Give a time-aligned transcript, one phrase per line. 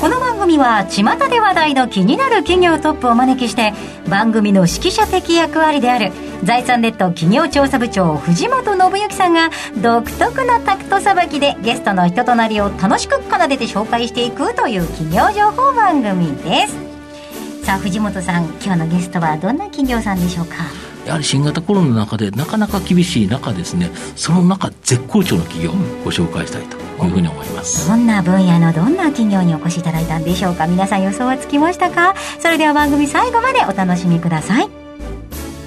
[0.00, 3.72] この番組は巷で話題の気になる企業トップをお招きして
[4.08, 6.12] 番組の指揮者的役割である
[6.44, 9.50] 財産ネット企業調査部長藤本信之さんが
[9.82, 17.64] 独特なタクトさばきでゲストの人となりを楽しく奏でて紹介していくという企業情報番組です。
[17.64, 27.88] さあ藤本さん今日のゲストはどんな企業さんでしょうかやはり新型コロナの中でなかなか厳しい中ですねその中絶好調の企業をご紹介したいというふうに思います。
[27.88, 30.66] どんな分野のどんな企業にお越しいただいたんでしょうか？
[30.66, 32.14] 皆さん予想はつきましたか？
[32.40, 34.68] それでは番組最後までお楽しみください。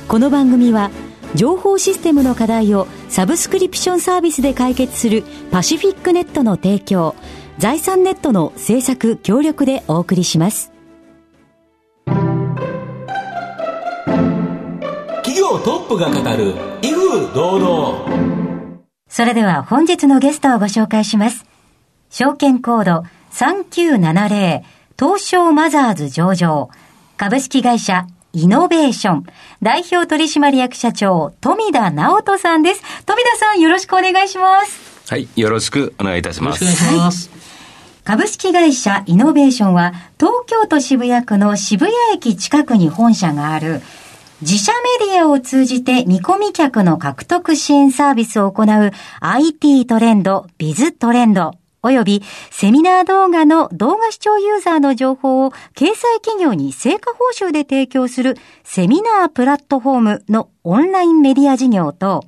[0.07, 0.91] この番組は
[1.33, 7.15] 情報システムの課題をサブスクリプションサービスで解決するパシフィックネットの提供
[7.57, 10.71] 財産ネットの制作協力でお送りします。
[15.51, 18.77] 企業トップが語る威風堂々
[19.09, 21.45] それでは本日のゲストをご紹介します。
[22.09, 24.61] 証券コード3970
[24.97, 26.69] 東証マザーズ上場
[27.17, 29.25] 株式会社イノベーション
[29.61, 32.81] 代表取締役社長富田直人さんです。
[33.05, 35.11] 富田さんよろしくお願いします。
[35.11, 36.63] はい、よろしくお願いいたします。
[36.63, 37.29] よろしくお願いします、
[38.05, 43.81] 株式会社イノベーションは東京都渋谷区の渋谷駅近くに本社がある
[44.41, 51.51] 自社メディアを通じて見込み客の獲得支援サービスを行う IT トレンド、ビズトレンド、
[51.83, 57.19] およびセミナー動画の動画視聴ユーザーの情報を掲載企業に成果報
[57.49, 62.23] 酬で提供するセミナープラットフォームのオンラインメディア事業と、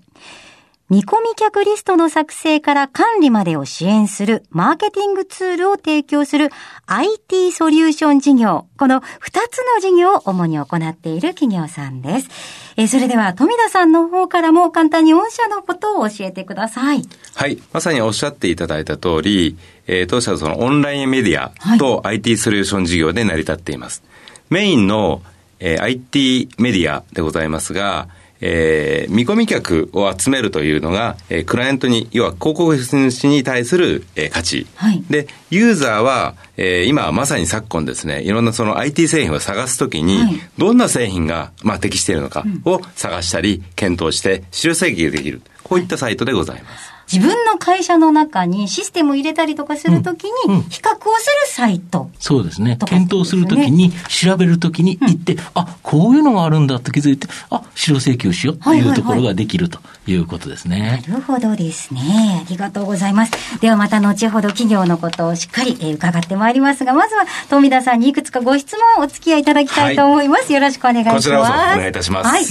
[0.90, 6.50] 見込み客リストの作成から管理までを支援するマーケティングツールを提供する
[6.88, 8.68] IT ソリューション事業。
[8.78, 9.04] この2
[9.50, 12.30] つの事業を主に行っている企業さんです。
[12.76, 17.02] えーそれでは富田さんの方からも簡単に御社のことを教えてください。
[17.34, 24.04] はい、まさにおっしゃっていただいた通り、えー当社はそのオンラインメディアと IT ソリューション事業で成り立っています。
[24.50, 25.22] メインの、
[25.60, 28.10] えー IT メディアでございますが、
[28.46, 34.68] えー見込み客を集めるというのが、えークライアントに、要は広告主に対する、えー価値。
[34.76, 45.42] はいで、ユーザーは、えー今まさに昨今ですね、いろんなその IT 製品を探すときに、はいどんな製品が、まあ、適しているのかを探したり、検討して、資料請求できる。
[45.64, 46.93] こういったサイトでございます。
[47.14, 50.32] 自分の会社の中にシステムを入れたりとかするときに
[50.70, 52.10] 比較をするサイト。
[52.20, 62.44] そうですね検討するときに調べるときに行って、あこういうのがあるんだって気づいてあ資料請求しようとはいはいはいいうところができるということですね、なるほどですね。
[62.46, 63.32] ありがとうございます。
[63.62, 70.52] ではまた後ほど企業のことをしっかり、えー伺ってまいりますが、まずは富田さんにいくつかご質問をお付き合いいただきたいと思います。
[70.52, 71.16] よろしくお願いします。
[71.18, 72.44] こちらこそお願いいたしますはい。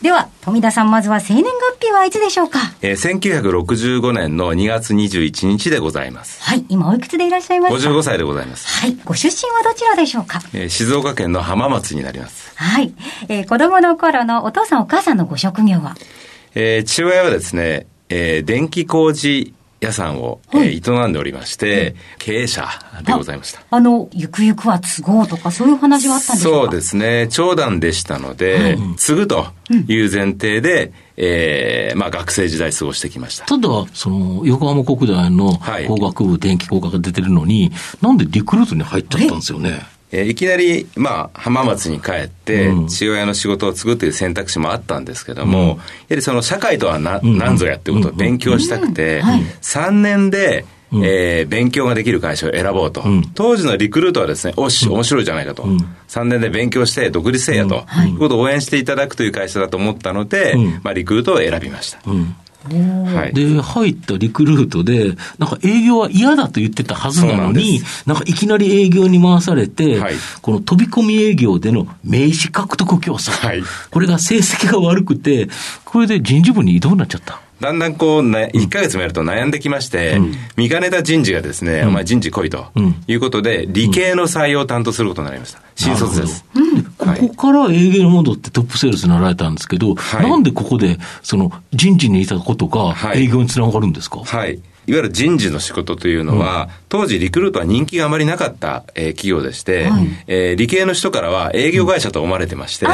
[0.00, 2.60] では、富田さん、まずは生年月日はいつでしょうか？
[2.82, 6.42] えー1965年の2月21日でございます。
[6.42, 6.64] はい。
[6.68, 8.66] 今おいくつでいらっしゃいますか？55歳でございます。
[8.68, 8.96] はい。
[9.04, 10.40] ご出身はどちらでしょうか？
[10.52, 12.52] えー静岡県の浜松になります。
[12.56, 12.92] はい。
[13.28, 15.94] えー子供の頃のお父さんお母さんのご職業は？
[16.54, 22.66] えー父親はですね、えー電気工事屋さんを、えー営んでおりまして、経営者
[23.04, 23.60] でございました。
[23.70, 26.60] あの、ゆくゆくは都合とかそういう話はあったんでしょうか？
[26.62, 27.28] そうですね。
[27.30, 29.46] 長男でしたので、継ぐと
[29.88, 33.44] いう前提で、えーまあ学生時代過ごしてきました。
[33.46, 37.70] ただ、その、横浜国大のはい工学部電気工学が出てるのに、
[38.00, 39.80] なんでリクルートに入っちゃったんですよね？
[40.14, 45.76] えーいきなり、まあ、浜松に帰ってうん、父親の仕事を継ぐという選択肢もあったんですけども、やは
[46.10, 53.00] りその社会とはな何ぞやっていうことを勉強したくて、3年で、えー勉強ができる会社を選ぼうと。
[53.08, 53.22] ん。
[53.34, 55.64] 当時のリクルートはですね、おし、面白いじゃないかと。
[56.08, 57.84] 3年で勉強して独立せえやと。
[58.06, 58.14] い。
[58.14, 60.80] うことを応援していただくという会社だと思ったので、うん。
[60.84, 61.98] まあ、リクルートを選びました。
[62.70, 63.34] うんはい。
[63.34, 70.14] で、入ったリクルートで、なんか営業は嫌だと言ってたはずなのに、なんかいきなり営業に回されて、はい。
[70.40, 73.62] この飛び込み営業での名刺獲得競争、はい。
[73.90, 75.48] これが成績が悪くて、
[75.84, 77.40] これで人事部に異動になっちゃった。
[77.60, 80.20] だんだんこう、ね、1ヶ月もやると悩んできまして、
[80.56, 83.04] 見かねた人事がですね、お前人事来いとうん。
[83.06, 85.60] いうことで、理系の採用を担当することになりました。
[85.76, 86.44] 新卒です。
[86.98, 90.30] ここから営業に戻ってトップセールスになられたんですけど、はい。
[90.30, 93.24] なんでここで、その人事にいたことがはい。
[93.24, 94.54] 営業につながるんですか、はい。
[94.86, 99.90] いわゆる人事の仕事というのは、当時リクルートは人気があまりなかった、えー企業でして、
[100.28, 102.86] えー理系の人からは営業会社と思われてまして、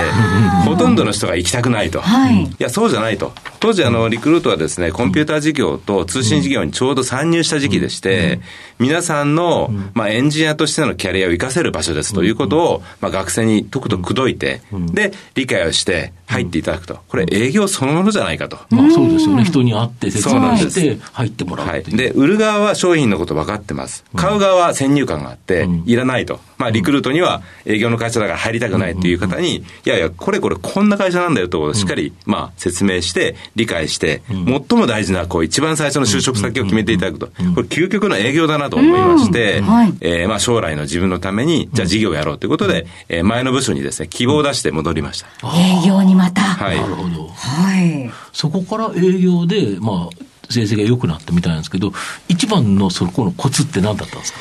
[0.65, 2.01] ほとんどの人が行きたくないと。
[2.01, 2.45] はい。
[2.45, 3.35] いや、そうじゃないと。
[3.59, 8.41] 当時、あの、リクルートはですね、コンピューター事業と通信事業にちょうど参入した時期でして、
[8.79, 14.63] 皆さんの、まあ、エンジニアとしてのキャリアを活かせる場所ですということを、まあ、学生にとくとくどいて、
[14.93, 17.01] で、理解をして入っていただくと。
[17.07, 18.57] これ、営業そのものじゃないかと。
[18.71, 19.45] まあそうですよね。
[19.45, 20.81] 人に会って説明そうなんです。
[20.81, 21.67] して入ってもらう。
[21.67, 21.83] はい。
[21.83, 23.90] で、売る側は商品のこと分かってます。
[24.17, 26.41] 買う側は先入観があって、いらないと。
[26.59, 37.27] まあ、リクルートには営業の会社だから入りたくないっていう方に、いやいや、これこれこんな会社なんだよと、しっかり、まあ、説明して、理解して、最も大事な、こう、一番最初の就職先を決めていただくと。
[37.27, 37.33] こ
[37.63, 45.29] れ、究極の営業だなと思いまして、はいえーまあ、将来の自分のために、じゃあ事業をやろうということで、えー前の部署にですね、希望を出して戻りました。
[45.55, 46.41] 営業にまた。
[46.41, 46.81] はい。
[46.81, 47.29] なるほど。
[47.29, 48.11] はい。
[48.33, 51.93] そこから営業で、まあ、成績が良くなったみたいなんですけど、
[52.29, 54.39] 一番のそこのコツって何だったんですか、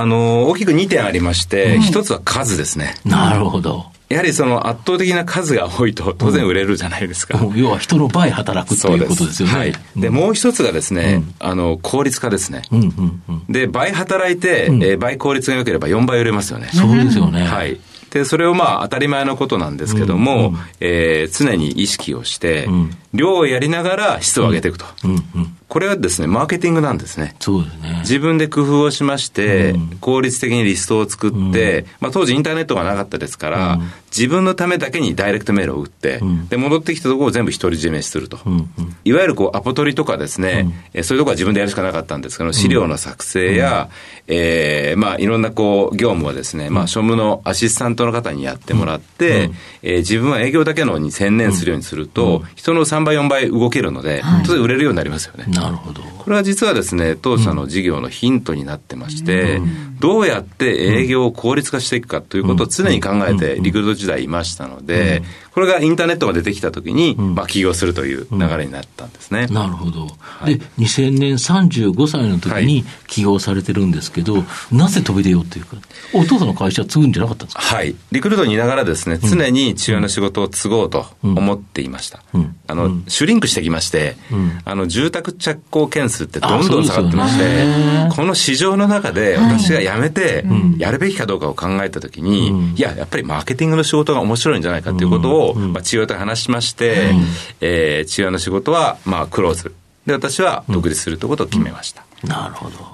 [0.00, 2.94] あのー大きく2点ありまして、一つは数ですね。
[3.04, 3.86] なるほど。
[4.08, 7.38] やはりその圧倒的な数が多いと当然売れるじゃないですか。
[7.38, 9.54] もう要は人の倍働くっていうことですよね。
[9.54, 9.72] はい。
[9.94, 12.62] で、もう一つがですね、あの、効率化ですね。
[12.72, 13.42] うんうんうん。
[13.48, 16.70] で、倍働いて、えー倍効率が良ければ4倍売れますよね。
[16.72, 17.44] そうですよね。
[17.44, 17.78] はい。
[18.10, 24.84] で、それをまあ当たり前のことなんですけども、えー常に意識をして、ん量をやりながら質を上げていくと。
[25.04, 25.56] うんうん。
[25.70, 27.36] これはですね、マーケティングなんですね。
[27.38, 27.98] そうですね。
[28.00, 33.78] 自分で工夫をしまして、効率的にリストを作って、まあ当時インターネットがなかったですから、
[34.10, 38.40] 自分のためだけにダイレクトメールを打って、で、戻ってきたところを全部独り占めすると。
[38.44, 38.52] うん。
[38.52, 38.96] うん。
[39.04, 43.88] いわゆるこうアポ取りとかですね、えーそういうところは自分でやるしかなかったんですけど、資料の作成や、
[44.26, 49.50] えーまあいろんなこう業務をですね、まあ庶務のアシスタントの方にやってもらって、
[49.82, 55.44] えー自分は営業だけのに専念するようにすると、人の3倍4倍動けるので、当然売れるようになりますよね。
[55.60, 56.02] なるほど。
[56.02, 59.60] これは実はですね、当社の事業のヒントになってまして、
[60.00, 65.22] どうやって営業を効率化していくかということを常に考えてリクルート時代いましたので、
[65.52, 69.46] これがインターネットが出てきたときに、まあ起業するという流れになったんですね。
[69.48, 70.06] なるほど。
[70.46, 75.76] で、2000年35歳の時に起業されてるんですけど、なぜ飛び出ようっていうか、
[76.14, 77.62] お父さんの会社継ぐんじゃなかったんですか？
[77.62, 77.94] はい。
[78.12, 82.22] リクルートにいながらですね、常に中央の仕事を継ごうと思っていました。
[82.32, 82.56] うん。
[82.66, 84.60] あの、シュリンクしてきまして、ん。
[84.64, 90.44] あの、住宅着工件数ってどんどん下がってましあそうですよねて、この市場の中で私が辞めて、
[90.78, 92.74] やるべきかどうかを考えたときに、うん。
[92.76, 97.12] いや、やっぱりマーケティングの仕事が面白いんじゃないかということを、まあ、と話しまして、
[97.60, 99.74] えー、の仕事は、まあ、クローズ。
[100.06, 102.04] で、私は独立するということを決めました。
[102.24, 102.89] なるほど。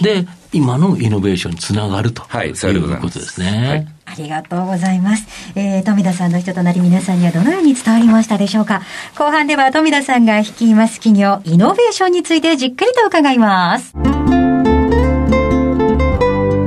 [0.00, 3.68] で、今のイノベーションにつながるとはいそうことですね。
[3.68, 5.26] はいありがとうございます。
[5.54, 8.82] えー、富田さんの人となり皆さんにはどのように伝わりましたでしょうか？
[9.16, 13.92] 後半では富田さんが率います企業、イノベーションについてじっくりと伺います。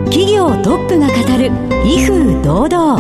[0.06, 1.52] 企業トップが語る
[1.86, 3.00] 威風堂々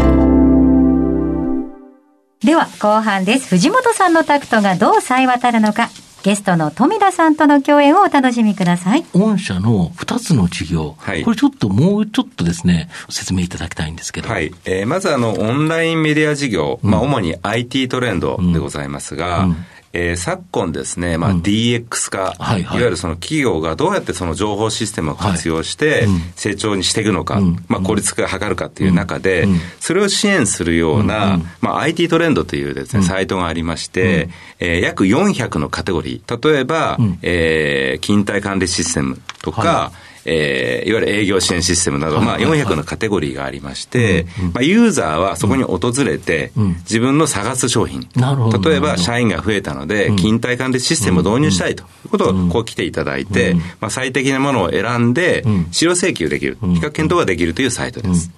[2.41, 3.47] では、後半です。
[3.47, 5.89] 藤本さんのタクトがどう冴え渡るのか、
[6.25, 9.05] ゲストの富田さんとの共演をお楽しみください。
[9.13, 14.29] 御社の2つの事業、はいこれちょっともうちょっとですね、説明いただきたいんですけど。
[14.29, 14.51] はい。
[14.65, 19.65] えーまずあの、オンラインメディア事業、まあ、主に IT トレンドでございますが、うん
[19.95, 22.77] えー昨今ですね、まあ、DX 化、はいはい。
[22.77, 26.21] いわゆるその企業がどうやってその情報システムを活用してはいうん。
[26.35, 27.65] 成長にしていくのか、うん。
[27.67, 29.59] まあ、効率化を図るかっていう中で、うん。
[29.79, 31.43] それを支援するような、うん。
[31.61, 37.19] まあ、IT トレンドというですね、サイトがありまして、えー約400のカテゴリー、例えば、うん。
[37.21, 39.91] えー勤怠管理システムとか、は
[40.25, 42.59] えーいわゆる営業支援システムなど、まあ、はいはい。
[42.59, 46.67] はい400のカテゴリーがありまして、まあ、ユーザーはそこに訪れて、うん。
[46.79, 50.17] 自分の探す商品、例えば社員が増えたので、うん。
[50.17, 52.49] 勤怠管理システムを導入したいということうん。
[52.49, 53.57] をこう来ていただいて、うん。
[53.59, 56.73] まあ、最適なものを選んでうん、使用請求できる、うん。
[56.75, 58.31] 比較検討ができるというサイトです。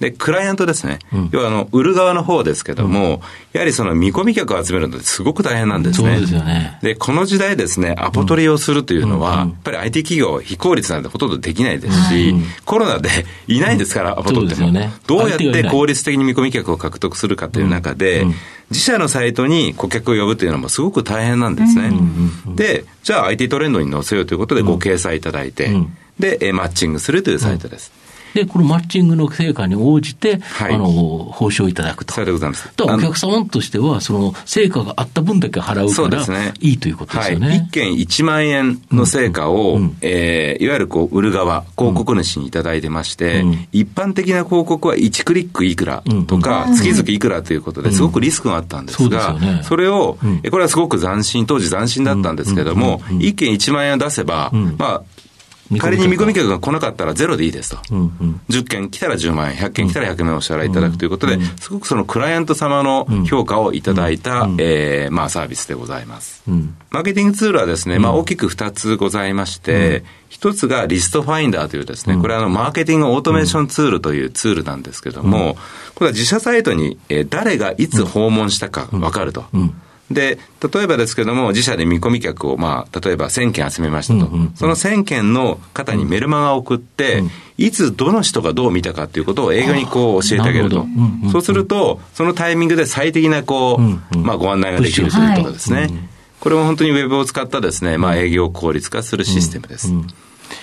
[0.00, 0.98] で、クライアントですね。
[1.12, 1.28] うん。
[1.32, 3.22] 要は、あの、売る側の方ですけども、
[3.52, 6.20] やはりその見込み客を集めるのってすごく大変なんですね。
[6.20, 6.78] でね。
[6.82, 9.48] で、この時代ですね、アポ取りをするというのは、うん。
[9.50, 13.10] やっぱり IT 企業、非効率なんてほとんどできないですし、うんコロナで
[13.48, 14.72] いないですから、アポ取っても、
[15.06, 18.24] どうやって効率的に見込み客を獲得するかという中で、
[18.70, 21.92] 自社のサイトに顧客を呼ぶというのもすごく大変なんですね。
[22.56, 25.96] で、じゃあ IT トレンドに載せようということでご掲載いただいて、うん。
[26.18, 27.92] で、えーマッチングするというサイトです。
[28.34, 30.74] で、このマッチングの成果に応じて、はい。
[30.74, 32.14] あの、報酬をいただくと。
[32.14, 32.70] そうでございます。
[32.76, 37.48] だからお客様としては、その、成果があった分だけ払うからそうですね、いいということですよね。
[37.48, 39.96] はい、1件1万円の成果を、うんうん。
[40.00, 43.68] えーいわゆるこう売る側、広告主にいただいてまして、うん。
[43.72, 46.76] 一般的な広告は1クリックいくらとか、うん。
[46.76, 49.60] 月々いくらということですごくリスクがあったんですが、そね。
[49.64, 50.40] それを、うん。
[50.42, 53.16] えこれはすごく斬新、当時斬新だったんですけども、うん。
[53.16, 53.22] うん。
[53.22, 53.26] うん。
[53.26, 54.76] 1件1万円を出せば、うん。
[54.78, 55.02] まあ、
[55.78, 57.78] 仮に見込み客が来なかったらゼロでいいですと。
[57.90, 58.40] うんうん。
[58.50, 64.56] 10件来たら10万円、100件来たら100万円お支払いいただくということで、すごくそのクライアント様の評価をいただいた、うん。
[64.58, 66.42] えーまあサービスでございます。
[66.48, 66.74] うん。
[66.90, 75.56] マーケティングツールはですね、まあ大きく2つございまして、一つがリストファインダーというですね、これはあのマーケティングオートメーションツールというツールなんですけども、
[75.94, 79.44] これは自社サイトにえー誰がいつ訪問したか分かると。
[79.52, 79.74] うん
[80.12, 80.38] で、
[80.72, 84.26] 例えばですけども、自社で見込み客を、まあ、例えば1000件集めましたと。
[84.26, 87.24] うんうんうんその1000件の方にメルマガを送って、
[87.58, 91.30] いつどの人がどう見たかということを営業にこう教えてあげるとうんうんうん。
[91.30, 95.88] そうすると、そのタイミングで最適なこう、うんうんまあ、ご案内ができるということですね。
[96.40, 99.92] これも本当にウェブを使ったですね、まあ、営業を効率化するシステムです。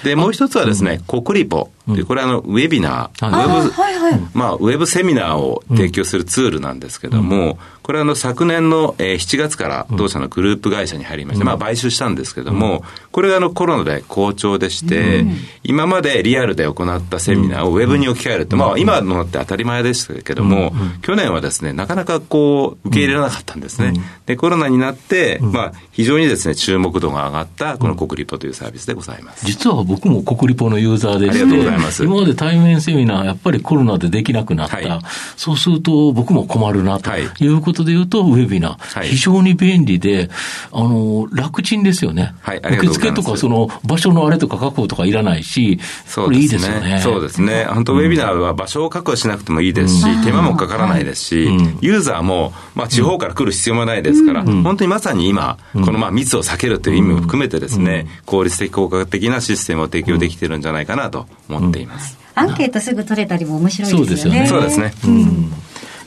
[0.04, 1.72] で、もう一つはですね、コクリポ。
[1.96, 3.46] で、これはあの、ウェビナー、はい。
[3.46, 4.22] ウェブ、はいはい。
[4.34, 7.58] まあ、ウェブセミナーを提供するツールなんですけども、
[7.90, 15.26] これはあの昨年のえー7月から同社のグループ会社に入りまして、まあ買収したんですけども、これがあのコロナで好調でして、
[15.64, 23.94] 今までリアルで行ったセミナーをウェブに置き換えるって、まあ今のって当たり前でしたけども、去年はですね、なかなかこう受け入れられなかったんですね。
[24.28, 29.48] で、コロナになって、まあ非常にですね、注目度が上がったこの国リポというサービスでございます。
[29.48, 32.04] 実は僕も国リポのユーザーでして、ありがとうございます。
[32.04, 35.02] 今まで対面セミナー、やっぱりコロナでできなくなった、はい。
[35.38, 37.24] そうすると僕も困るなとはい。
[37.40, 39.10] いうことで言うと、ウェビナー、はい。
[39.10, 40.30] 非常に便利で、
[40.72, 42.34] あの、楽ちんですよね。
[42.42, 45.80] はい受付とか、その場所のあれとか確保とかいらないし、
[46.16, 47.00] これいいですよね。
[47.02, 47.66] そうですね。
[47.66, 51.78] 本当、ウェビナーは場所を確保しなくてもいいですし、手間もかからないですし、うん。
[51.82, 62.18] ユーザーも、まあ、地方から来る必要もないですから、本当にまさに今、このまあ密を避けるという意味も含めてですね、効率的、効果的なシステムを提供できてるんじゃないかなと思っています。
[62.36, 64.48] アンケートすぐ取れたりも面白いですよね。
[64.48, 64.94] そうですね。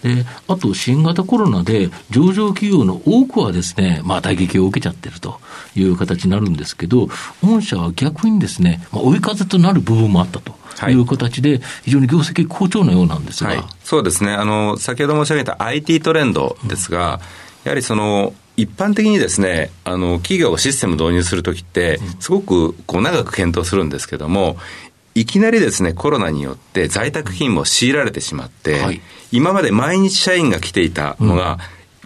[0.02, 5.40] で、あと新型コロナで上場企業の多くはですね、まあ打撃を受けちゃってると
[5.76, 7.08] いう形になるんですけど、
[7.42, 10.54] 御社は逆にですね、まあ、追い風となる部分もあったと
[10.90, 13.50] いう形で、非常に業績好調のようなんですが。
[13.50, 14.32] はい、そうですね。
[14.32, 17.20] あの、先ほど申し上げた IT トレンドですが、
[17.64, 24.56] やはりその、一般的にですね、あの、企業がシステム導入するときって、すごくこう長く検討するんですけども、
[25.14, 29.00] いきなりですね、コロナによって在宅勤務を強いられてしまって、はい。
[29.30, 31.58] 今まで毎日社員が来ていたのが、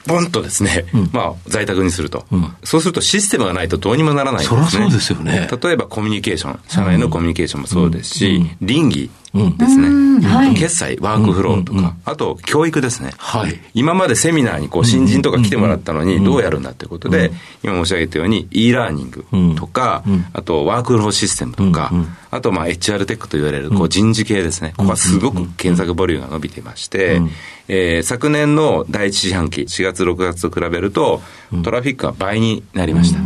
[0.07, 1.11] ポンとですね、ん。
[1.13, 2.57] まあ、在宅にすると、うん。
[2.65, 4.63] そうするとシステムがないとどうにもならないんですね。
[4.63, 5.49] そそうですよね。
[5.63, 8.57] 例えばコミュニケーション、社内のコミュニケーションもそうですし、うん。
[8.61, 9.11] 倫理うん
[9.57, 9.89] ですね。
[9.89, 10.21] うん。
[10.21, 10.55] はい。
[10.55, 13.13] 決済、ワークフローとか、あと教育ですね。
[13.19, 13.59] はい。
[13.75, 19.25] 今までセミナーにこう新人とか来てもらったのにどうやるんだということで、今申し上げたように e ラーニング
[19.57, 20.25] とか、うん。
[20.33, 21.93] あとワークフローシステムとか、
[22.31, 24.75] あとまあ HR テックと言われるこう人事系ですね。
[24.77, 27.31] ここはすごく検索ボリュームが伸びていまして、うん。
[27.69, 31.21] えー昨年の第一四半期、4月6月と比べると、
[31.65, 33.21] トラフィックが倍になりました。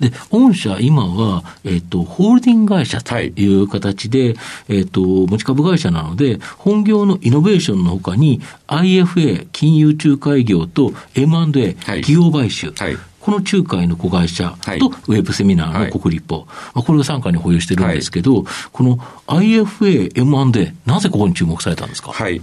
[0.00, 3.32] で、御社、今は、えっ、と、ホールディング会社とい。
[3.62, 4.34] う形で、
[4.68, 11.74] えっ、と、持ち株会社なので、本業のイノベーションのほかに、IFA、金融仲介業と M&A、はい。
[12.02, 12.96] 企業買収、はい。
[13.20, 14.78] この仲介の子会社と、はい。
[14.78, 18.96] ウェブセミナーの国立法、まあ、これを傘下に保有してるんですけど、この
[19.26, 22.12] IFA、M&A、なぜここに注目されたんですか？
[22.12, 22.40] はい。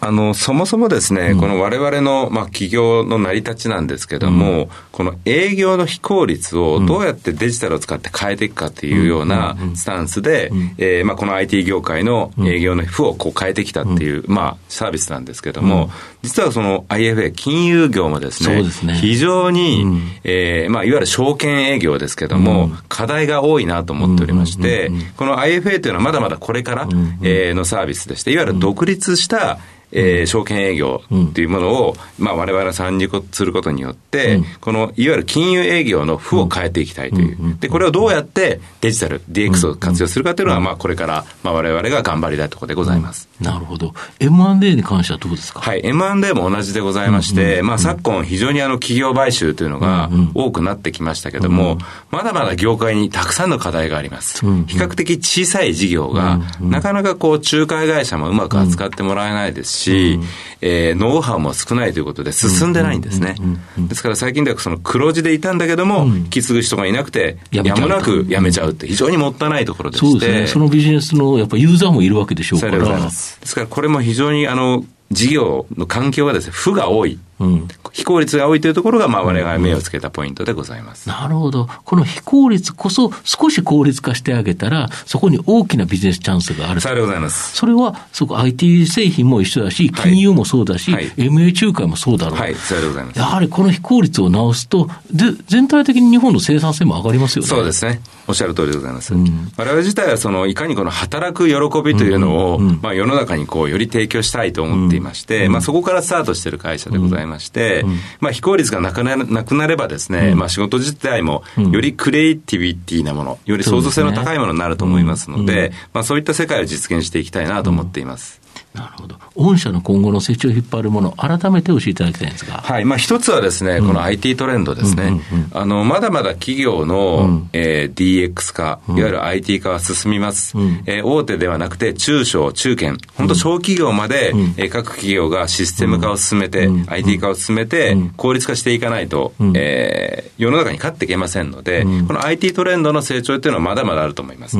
[0.00, 15.90] あの、そもそもですね、この我々の、まあ、企業の成り立ちなんですけども、この営業の非効率をどうやってデジタルを使って変えていくかっていうようなスタンスで、えーまあ、この IT 業界の営業の負をこう変えてきたっていう、まあ、サービスなんですけども、
[16.22, 18.94] 実はその IFA、金融業もですね、すね。
[18.94, 20.02] 非常に、うん。
[20.24, 26.88] えーまあ、いわゆる証券営業ですけども、課題が多いなと思っておりまして、この IFA というのはまだまだこれから、
[27.22, 29.58] えーのサービスでして、いわゆる独立した、
[29.92, 34.44] えー証券営業っていうものを、まあ、我々が参入することによって、うん。
[34.60, 43.28] このいわゆる金融営業の負を変えていきたいという、でこれをどうやってデジタル、DX を活用するかというのは、まあ、これから、まあ、我々が頑張りたいところでございます。
[43.40, 43.94] なるほど。
[44.20, 45.60] M&A に関してはどうですか？
[45.60, 51.78] はい、M&A も同じでございまして、まあ、昨今、非常にあの企業買収というのが多くなってきましたけども、
[52.10, 54.40] まだまだ業界にたくさんの課題があります。
[54.66, 60.24] 比較的小さい事業が、なかなかこう、仲介会社もうまく扱ってもらえないですし、うん、
[60.60, 63.36] えー、ノウハウも少ないということで進んでないんですね。
[63.78, 70.06] ですから最近ではその黒字でいたんだけども、引き継ぐ人がいなくて、やむなくやめちゃうって非常にもったいないところでして。
[70.10, 70.46] そうですね。
[70.46, 72.78] そのビジネスのやっぱユーザーもいるわけでしょうから。
[72.78, 77.18] ですからこれも非常にあの、事業の環境がですね、負が多い。
[77.40, 81.08] うん、非効率が多いというところが、まあ、我々が目をつけたポイントでございます。
[81.08, 81.68] なるほど。
[81.84, 86.80] この非効率こそ少し効率化してあげたら、そこに大きなビジネスチャンスがある。
[86.82, 87.56] さでございます。
[87.56, 92.38] それは、そこ IT 製品も一緒だし、金融もそうだし、はい、MA 仲介もそうだろう。
[92.38, 93.18] はい、さようでございます。
[93.18, 97.48] やはりこの非効率を直すと、で、全体的に日本の生産性も上がりますよね。
[97.48, 98.02] そうですね。
[98.28, 99.14] おっしゃる通りでございます。
[99.14, 107.84] うん、我々自体は、その、いかにこの働く喜びというのを、うんうん、まあ、世の中にこう、より提供したいと思っていまして、まあ、そこからスタートしている会社でございまして、
[108.20, 118.40] まあ、非効率がなくななくなればですね、まあ、仕事自体も、よりクリエイティビティなもの、より創造性の高いものになると思いますので、まあ、そういった世界を実現していきたいなと思っています。
[118.80, 119.16] なるほど。
[119.36, 122.54] 御社の今後の成長を引っ張るもの、改めて教えていただきたいんですが。
[122.54, 122.86] はい。
[122.86, 125.02] まあ、一つはですね、うん、この IT トレンドですね。
[125.02, 130.56] うんうんうん、あの、まだまだ企業の、うん、えー、DX 化、いわゆる IT 化は進みます。
[130.56, 144.56] うん、えー、大手ではなくて、中小、中堅、本当小企業まで、うん、えー、各企業がシステム化を進めて、IT 化を進めて、効率化していかないと、えー、世の中に勝っていけませんので、この IT トレンドの成長っていうのはまだまだあると思います。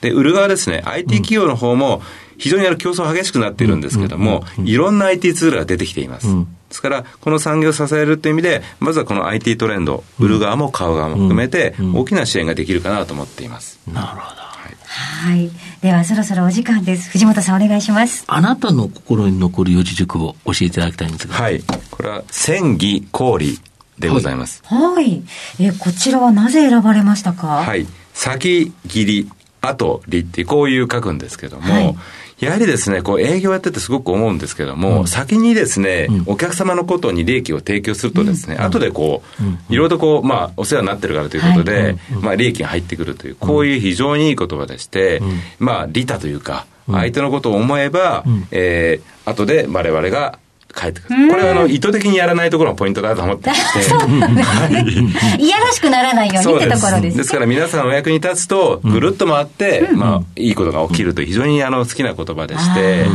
[0.00, 2.02] で、売る側ですね、IT 企業の方も、
[2.38, 6.26] 非常にあの競争激しくなっているんですけれども、いろんな IT ツールが出てきています。
[6.28, 6.34] で
[6.70, 13.78] すから、この産業を支えるという意味で、まずはこの IT トレンド、売る側も買う側も含めて、大きな支援ができるかなと思っています。
[13.86, 14.42] なるほど。
[14.90, 15.50] はい。
[15.82, 17.10] では、そろそろお時間です。
[17.10, 18.24] 藤本さん、お願いします。
[18.26, 21.34] あなたの心に残る四字熟語、教えていただきたいんですが。
[21.34, 21.62] はい。
[21.90, 23.58] これは、戦技氷
[23.98, 24.62] でございます。
[24.64, 24.94] はい。
[24.94, 25.22] はい、
[25.60, 27.46] え、こちらはなぜ選ばれましたか？
[27.46, 27.86] はい。
[28.14, 29.30] 先切り、
[29.60, 31.96] 後利ってこういう書くんですけども、はい、
[32.40, 45.20] やはりですね、こう営業やっててすごく思うんですけども、うん、先にですね、うん、お客様のことに利益を提供するとですね、うん、後でこう、いろいろとこう、まあ、お世話になってるからということで、はい、まあ、利益が入ってくるという、こういう非常にいい言葉でして、
[45.58, 50.38] まあ、利他というか、相手のことを思えば、うん、えー、後で我々が
[50.78, 51.28] 帰ってくる。
[51.28, 53.58] これはあの、意図的にやらないところがポイントだと思っていて。
[55.42, 57.32] いやらしくならないようにってところです、ね、です。
[57.32, 63.06] から皆さんお役に立つと、ぐるっと回って、うん、まあ、いいことが起きると非常にあの、好きな言葉でして、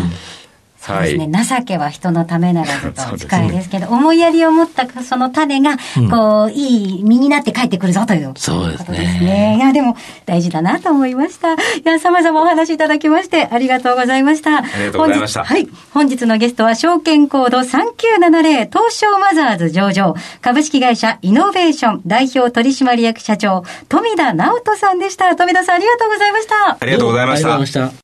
[0.86, 5.78] そうですね、はい、情けは人のためならずと近いですけど、ね、思いやりを持ったその種が、
[6.12, 8.98] こう、うん、いい実になって帰ってくるぞというそうですね。
[8.98, 9.56] ですね。
[9.58, 11.54] いや、でも大事だなと思いました。
[11.54, 14.58] いや、様々お話いただきましてありがとうございました。
[14.58, 15.46] ありがとうございました。
[15.46, 15.70] はい。
[15.94, 25.34] 本日のゲストは証券コード3970東証マザーズ上場株式会社イノベーション代表取締役社長富田直人さんでした。
[25.36, 26.78] 富田さんありがとうございました。
[26.80, 28.03] ありがとうございました。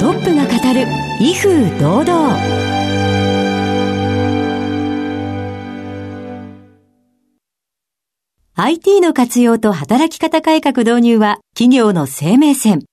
[0.00, 0.86] トップが語る
[1.20, 2.38] 威風堂々
[8.54, 12.84] ？IT の活用と働き方改革導入は企業の生命線。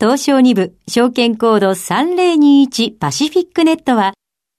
[0.00, 4.14] 東証2部証券コード3021パシフィックネットは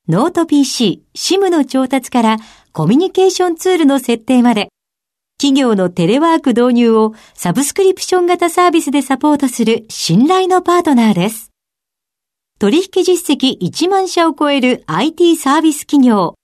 [0.08, 2.38] ノート PC、SIM の調達から
[2.74, 4.70] コミュニケーションツールの設定まで
[5.40, 11.51] 企業のテレワーク導入をサブスクリプション型サービスでサポートする信頼のパートナーです。
[12.62, 16.36] 取引実績1万社を超える IT サービス企業。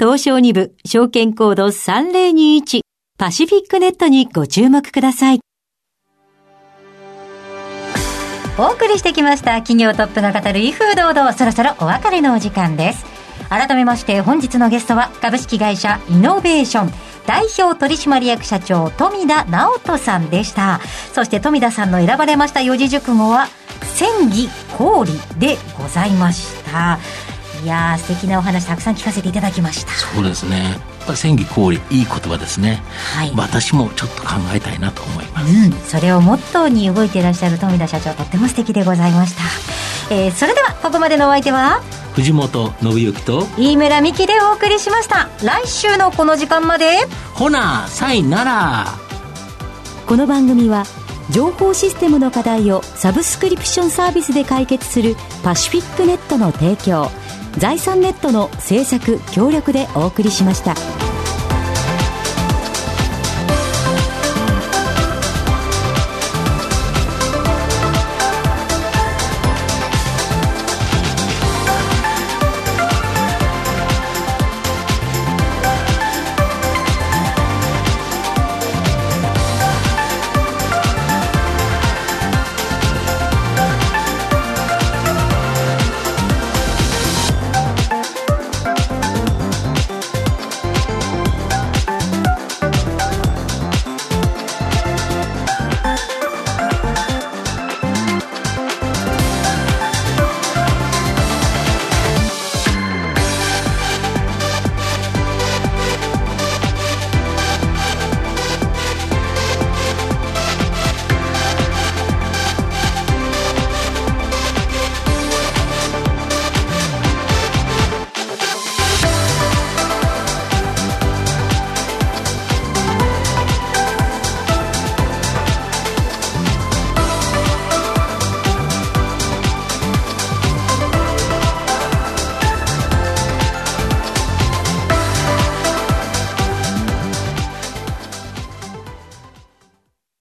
[0.00, 2.80] 東証2部証券コード3021
[3.18, 5.40] パシフィックネットにご注目ください。
[8.58, 13.04] お送りしてきました企業トップが語る威風堂々そろそろお別れのお時間です。
[13.50, 16.92] 改めまして本日のゲストは株式会社イノベーション
[17.28, 20.80] 代表取締役社長富田直人さんでした。
[21.12, 23.48] そして富田さんの選ばれました四字熟語は
[23.82, 26.98] 戦技氷でございました。
[27.62, 29.92] いやー素敵なお話たくさん聞かせていただきました。
[29.92, 30.70] そうですね。
[30.70, 32.82] やっぱり戦技氷いい言葉ですね。
[33.14, 33.32] はい。
[33.36, 39.34] 私もちょっと考えたいなと思います、うん、それをモットーに動いていらっしゃる富田社長とっても素敵でございまし
[40.08, 41.82] た、えー、それではここまでのお相手は
[42.18, 45.28] 藤本信之と飯村美希でお送りしました。
[45.44, 47.06] 来週のこの時間まで。
[47.32, 48.86] ほなさいなら。
[50.04, 50.82] この番組は
[51.30, 57.08] 情報システムの課題をサブスクリプションサービスで解決するパシフィックネットの提供
[57.56, 61.07] 財産ネットの制作協力でお送りしました。